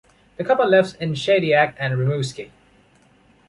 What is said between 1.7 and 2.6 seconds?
and Rimouski.